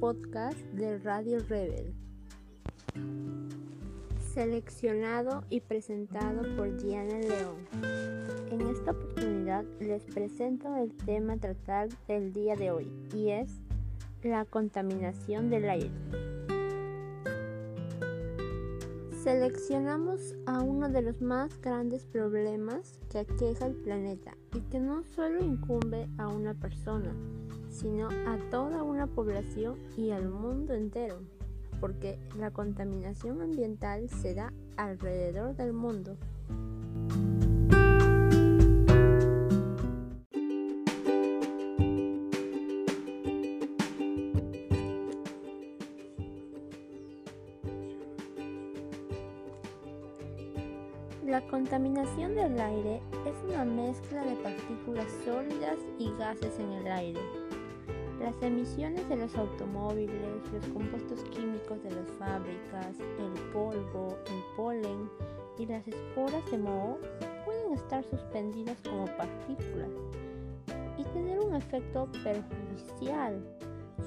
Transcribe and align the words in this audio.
podcast 0.00 0.56
de 0.72 0.98
Radio 1.00 1.40
Rebel. 1.46 1.94
Seleccionado 4.32 5.44
y 5.50 5.60
presentado 5.60 6.42
por 6.56 6.74
Diana 6.82 7.18
León. 7.18 7.56
En 8.50 8.62
esta 8.62 8.92
oportunidad 8.92 9.64
les 9.78 10.04
presento 10.04 10.74
el 10.74 10.90
tema 11.04 11.34
a 11.34 11.36
tratar 11.36 11.90
del 12.08 12.32
día 12.32 12.56
de 12.56 12.70
hoy 12.70 12.90
y 13.14 13.28
es 13.28 13.60
la 14.22 14.46
contaminación 14.46 15.50
del 15.50 15.68
aire. 15.68 15.90
Seleccionamos 19.22 20.34
a 20.46 20.62
uno 20.62 20.88
de 20.88 21.02
los 21.02 21.20
más 21.20 21.60
grandes 21.60 22.06
problemas 22.06 22.98
que 23.10 23.18
aqueja 23.18 23.66
al 23.66 23.74
planeta 23.74 24.34
y 24.54 24.60
que 24.70 24.80
no 24.80 25.04
solo 25.04 25.44
incumbe 25.44 26.08
a 26.16 26.28
una 26.28 26.54
persona, 26.54 27.14
sino 27.76 28.08
a 28.08 28.38
toda 28.50 28.82
una 28.82 29.06
población 29.06 29.76
y 29.96 30.10
al 30.10 30.28
mundo 30.28 30.72
entero, 30.72 31.20
porque 31.80 32.18
la 32.38 32.50
contaminación 32.50 33.42
ambiental 33.42 34.08
se 34.08 34.34
da 34.34 34.52
alrededor 34.76 35.54
del 35.56 35.72
mundo. 35.72 36.16
La 51.26 51.46
contaminación 51.48 52.34
del 52.34 52.58
aire 52.58 53.02
es 53.26 53.52
una 53.52 53.64
mezcla 53.64 54.24
de 54.24 54.36
partículas 54.36 55.06
sólidas 55.24 55.76
y 55.98 56.10
gases 56.18 56.58
en 56.58 56.72
el 56.72 56.86
aire. 56.86 57.20
Las 58.20 58.42
emisiones 58.42 59.06
de 59.08 59.16
los 59.16 59.36
automóviles, 59.36 60.42
los 60.52 60.66
compuestos 60.68 61.22
químicos 61.24 61.82
de 61.82 61.90
las 61.90 62.10
fábricas, 62.12 62.98
el 62.98 63.42
polvo, 63.52 64.16
el 64.26 64.56
polen 64.56 65.10
y 65.58 65.66
las 65.66 65.86
esporas 65.86 66.50
de 66.50 66.58
moho 66.58 66.98
pueden 67.44 67.74
estar 67.74 68.02
suspendidas 68.04 68.80
como 68.82 69.04
partículas 69.16 69.90
y 70.96 71.04
tener 71.12 71.40
un 71.40 71.54
efecto 71.56 72.08
perjudicial 72.24 73.38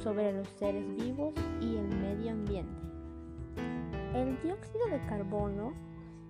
sobre 0.04 0.34
los 0.34 0.48
seres 0.58 0.86
vivos 0.98 1.34
y 1.62 1.78
el 1.78 1.88
medio 1.88 2.32
ambiente. 2.32 2.82
El 4.16 4.40
dióxido 4.42 4.88
de 4.90 5.06
carbono 5.06 5.74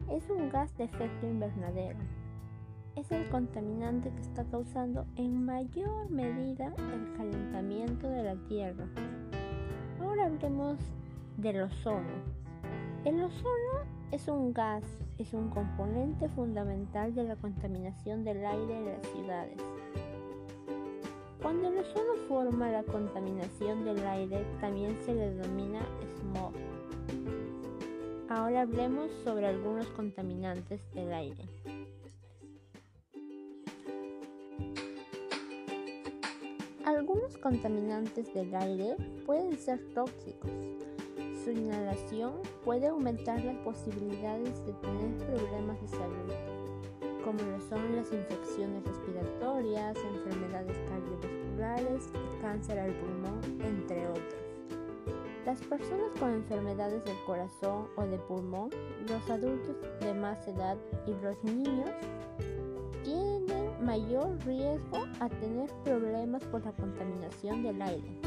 es 0.09 0.29
un 0.29 0.49
gas 0.49 0.75
de 0.77 0.83
efecto 0.83 1.27
invernadero. 1.27 1.99
Es 2.95 3.11
el 3.11 3.29
contaminante 3.29 4.09
que 4.09 4.21
está 4.21 4.43
causando 4.45 5.05
en 5.15 5.45
mayor 5.45 6.09
medida 6.09 6.73
el 6.93 7.17
calentamiento 7.17 8.09
de 8.09 8.23
la 8.23 8.35
Tierra. 8.47 8.85
Ahora 10.01 10.25
hablemos 10.25 10.77
del 11.37 11.61
ozono. 11.61 12.09
El 13.05 13.21
ozono 13.23 13.85
es 14.11 14.27
un 14.27 14.53
gas, 14.53 14.83
es 15.17 15.33
un 15.33 15.49
componente 15.49 16.27
fundamental 16.29 17.13
de 17.15 17.23
la 17.23 17.35
contaminación 17.35 18.23
del 18.23 18.45
aire 18.45 18.81
de 18.81 18.97
las 18.97 19.07
ciudades. 19.07 19.61
Cuando 21.41 21.69
el 21.69 21.77
ozono 21.77 22.15
forma 22.27 22.69
la 22.69 22.83
contaminación 22.83 23.85
del 23.85 24.05
aire, 24.05 24.45
también 24.59 24.97
se 25.05 25.13
le 25.13 25.31
denomina 25.31 25.79
smog. 26.19 26.53
Ahora 28.29 28.61
hablemos 28.61 29.09
sobre 29.23 29.47
algunos 29.47 29.87
contaminantes 29.87 30.81
del 30.93 31.13
aire. 31.13 31.58
Contaminantes 37.39 38.33
del 38.33 38.53
aire 38.55 38.95
pueden 39.25 39.57
ser 39.57 39.79
tóxicos. 39.93 40.51
Su 41.43 41.51
inhalación 41.51 42.33
puede 42.65 42.87
aumentar 42.87 43.43
las 43.43 43.57
posibilidades 43.57 44.65
de 44.65 44.73
tener 44.73 45.17
problemas 45.25 45.81
de 45.81 45.87
salud, 45.87 46.33
como 47.23 47.39
lo 47.39 47.59
son 47.61 47.95
las 47.95 48.11
infecciones 48.11 48.83
respiratorias, 48.83 49.97
enfermedades 49.97 50.77
cardiovasculares 50.89 52.09
cáncer 52.41 52.79
al 52.79 52.93
pulmón, 52.93 53.41
entre 53.63 54.07
otros. 54.07 54.49
Las 55.45 55.61
personas 55.61 56.11
con 56.19 56.31
enfermedades 56.31 57.03
del 57.05 57.17
corazón 57.25 57.87
o 57.95 58.03
de 58.03 58.17
pulmón, 58.19 58.69
los 59.07 59.29
adultos 59.29 59.75
de 60.01 60.13
más 60.13 60.47
edad 60.47 60.77
y 61.07 61.11
los 61.23 61.43
niños 61.43 61.89
mayor 63.81 64.37
riesgo 64.45 65.05
a 65.19 65.29
tener 65.29 65.69
problemas 65.83 66.43
por 66.45 66.63
la 66.65 66.71
contaminación 66.73 67.63
del 67.63 67.81
aire. 67.81 68.19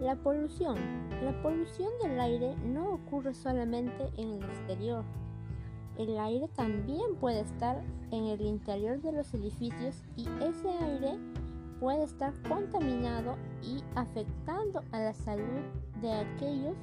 La 0.00 0.16
polución. 0.16 0.76
La 1.22 1.42
polución 1.42 1.90
del 2.02 2.18
aire 2.18 2.56
no 2.64 2.94
ocurre 2.94 3.34
solamente 3.34 4.08
en 4.16 4.34
el 4.34 4.44
exterior. 4.44 5.04
El 5.98 6.18
aire 6.18 6.48
también 6.48 7.16
puede 7.20 7.40
estar 7.40 7.82
en 8.10 8.24
el 8.24 8.40
interior 8.40 9.02
de 9.02 9.12
los 9.12 9.34
edificios 9.34 10.02
y 10.16 10.26
ese 10.42 10.70
aire 10.70 11.18
puede 11.78 12.04
estar 12.04 12.32
contaminado 12.48 13.36
y 13.62 13.82
afectando 13.94 14.82
a 14.92 15.00
la 15.00 15.12
salud 15.12 15.60
de 16.00 16.12
aquellos 16.12 16.76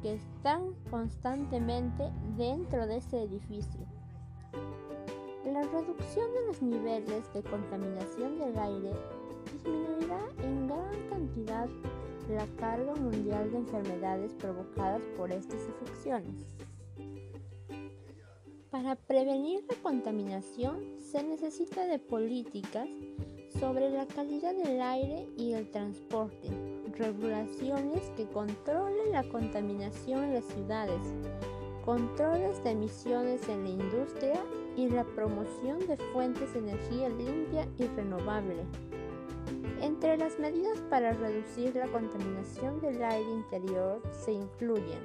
que 0.00 0.14
están 0.14 0.74
constantemente 0.90 2.10
dentro 2.36 2.86
de 2.86 2.98
ese 2.98 3.22
edificio. 3.22 3.95
La 5.56 5.62
reducción 5.62 6.34
de 6.34 6.46
los 6.48 6.60
niveles 6.60 7.32
de 7.32 7.42
contaminación 7.42 8.38
del 8.38 8.58
aire 8.58 8.92
disminuirá 9.50 10.20
en 10.42 10.66
gran 10.66 11.08
cantidad 11.08 11.66
la 12.28 12.46
carga 12.58 12.94
mundial 12.94 13.50
de 13.50 13.56
enfermedades 13.56 14.34
provocadas 14.34 15.00
por 15.16 15.32
estas 15.32 15.62
afecciones. 15.70 16.44
Para 18.70 18.96
prevenir 18.96 19.64
la 19.66 19.76
contaminación 19.76 20.98
se 20.98 21.22
necesita 21.22 21.86
de 21.86 22.00
políticas 22.00 22.90
sobre 23.58 23.88
la 23.88 24.04
calidad 24.04 24.54
del 24.54 24.82
aire 24.82 25.26
y 25.38 25.54
el 25.54 25.70
transporte, 25.70 26.50
regulaciones 26.98 28.02
que 28.14 28.26
controlen 28.26 29.10
la 29.10 29.26
contaminación 29.30 30.24
en 30.24 30.34
las 30.34 30.44
ciudades, 30.44 31.00
controles 31.82 32.62
de 32.62 32.72
emisiones 32.72 33.48
en 33.48 33.62
la 33.62 33.70
industria 33.70 34.44
y 34.76 34.88
la 34.88 35.04
promoción 35.04 35.78
de 35.86 35.96
fuentes 36.12 36.52
de 36.52 36.60
energía 36.60 37.08
limpia 37.08 37.66
y 37.78 37.86
renovable. 37.86 38.64
Entre 39.80 40.16
las 40.16 40.38
medidas 40.38 40.78
para 40.90 41.12
reducir 41.12 41.74
la 41.76 41.86
contaminación 41.88 42.80
del 42.80 43.02
aire 43.02 43.30
interior 43.30 44.02
se 44.12 44.32
incluyen 44.32 45.00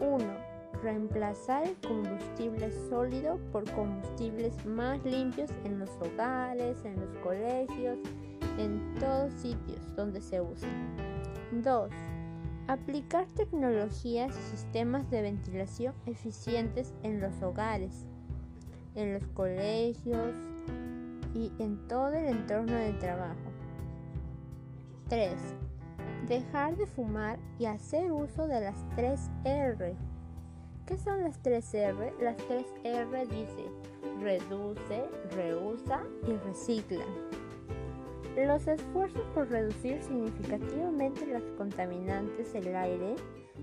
1 0.00 0.50
reemplazar 0.82 1.66
el 1.66 1.76
combustible 1.86 2.70
sólido 2.88 3.38
por 3.52 3.70
combustibles 3.72 4.64
más 4.64 5.02
limpios 5.04 5.50
en 5.64 5.78
los 5.78 5.90
hogares, 6.00 6.84
en 6.84 6.98
los 7.00 7.16
colegios, 7.18 7.98
en 8.58 8.94
todos 8.98 9.32
sitios 9.34 9.94
donde 9.96 10.20
se 10.20 10.40
usa. 10.40 10.68
2. 11.52 11.90
Aplicar 12.68 13.26
tecnologías 13.34 14.36
y 14.36 14.56
sistemas 14.56 15.10
de 15.10 15.22
ventilación 15.22 15.94
eficientes 16.06 16.94
en 17.02 17.20
los 17.20 17.42
hogares, 17.42 18.06
en 18.94 19.14
los 19.14 19.26
colegios 19.34 20.34
y 21.34 21.52
en 21.58 21.76
todo 21.88 22.12
el 22.12 22.26
entorno 22.26 22.74
de 22.74 22.92
trabajo. 22.94 23.50
3. 25.08 25.32
Dejar 26.28 26.76
de 26.76 26.86
fumar 26.86 27.38
y 27.58 27.66
hacer 27.66 28.12
uso 28.12 28.46
de 28.46 28.60
las 28.60 28.76
3 28.96 29.20
R 29.44 29.96
¿Qué 30.90 30.96
son 30.96 31.22
las 31.22 31.40
3R? 31.44 32.18
Las 32.20 32.36
3R 32.48 33.28
dice 33.28 33.64
reduce, 34.20 35.04
reusa 35.36 36.02
y 36.26 36.32
recicla. 36.48 37.04
Los 38.36 38.66
esfuerzos 38.66 39.22
por 39.32 39.48
reducir 39.48 40.02
significativamente 40.02 41.26
los 41.26 41.44
contaminantes 41.56 42.52
del 42.52 42.74
aire 42.74 43.14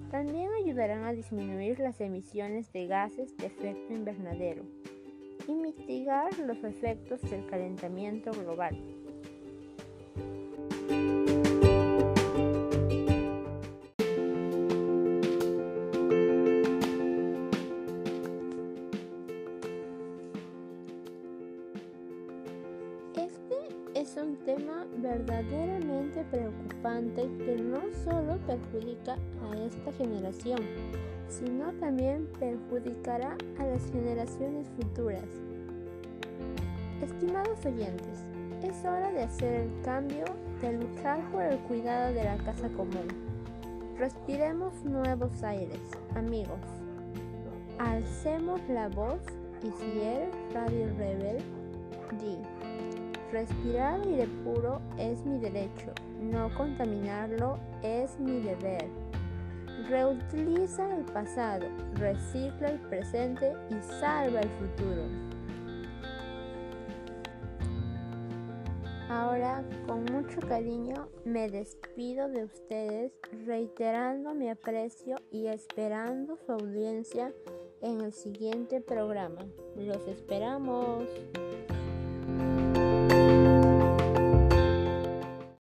también 0.10 0.50
ayudarán 0.64 1.04
a 1.04 1.12
disminuir 1.12 1.80
las 1.80 2.00
emisiones 2.00 2.72
de 2.72 2.88
gases 2.88 3.36
de 3.36 3.48
efecto 3.48 3.94
invernadero 3.94 4.64
y 5.48 5.54
mitigar 5.54 6.38
los 6.40 6.64
efectos 6.64 7.22
del 7.22 7.46
calentamiento 7.48 8.32
global. 8.32 8.78
es 24.08 24.16
un 24.16 24.38
tema 24.46 24.86
verdaderamente 25.00 26.24
preocupante 26.32 27.24
que 27.40 27.56
no 27.58 27.82
solo 28.06 28.38
perjudica 28.46 29.18
a 29.42 29.58
esta 29.58 29.92
generación, 29.94 30.60
sino 31.30 31.72
también 31.74 32.28
perjudicará 32.40 33.36
a 33.60 33.66
las 33.66 33.92
generaciones 33.92 34.68
futuras. 34.80 35.26
Estimados 37.02 37.66
oyentes, 37.66 38.24
es 38.64 38.84
hora 38.86 39.12
de 39.12 39.24
hacer 39.24 39.62
el 39.62 39.82
cambio 39.84 40.26
de 40.62 40.74
luchar 40.74 41.20
por 41.32 41.44
el 41.44 41.58
cuidado 41.60 42.14
de 42.14 42.24
la 42.24 42.38
casa 42.38 42.70
común. 42.70 43.08
Respiremos 43.98 44.84
nuevos 44.84 45.44
aires, 45.44 45.80
amigos. 46.16 46.60
Alcemos 47.80 48.60
la 48.70 48.90
voz 48.90 49.22
y 49.62 49.72
si 49.80 50.00
eres 50.00 50.34
Radio 50.54 50.88
Rebel, 50.98 51.38
di. 52.20 52.38
Respirar 53.32 54.02
aire 54.02 54.28
puro 54.44 54.80
es 54.98 55.24
mi 55.26 55.38
derecho, 55.38 55.92
no 56.22 56.50
contaminarlo 56.56 57.58
es 57.84 58.18
mi 58.20 58.40
deber. 58.40 58.88
Reutiliza 59.90 60.96
el 60.96 61.06
pasado, 61.06 61.66
recicla 61.96 62.72
el 62.72 62.80
presente 62.90 63.54
y 63.70 63.82
salva 64.00 64.42
el 64.42 64.50
futuro. 64.50 65.04
Ahora, 69.10 69.64
con 69.88 70.04
mucho 70.06 70.42
cariño, 70.42 71.08
me 71.24 71.50
despido 71.50 72.28
de 72.28 72.44
ustedes, 72.44 73.14
reiterando 73.46 74.34
mi 74.34 74.50
aprecio 74.50 75.16
y 75.32 75.48
esperando 75.48 76.38
su 76.46 76.52
audiencia 76.52 77.34
en 77.82 78.02
el 78.02 78.12
siguiente 78.12 78.82
programa. 78.82 79.40
Los 79.78 80.06
esperamos. 80.08 81.06